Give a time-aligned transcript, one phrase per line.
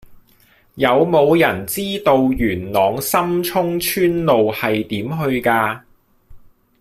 [0.73, 5.79] 有無人知道元朗深涌村路係點去㗎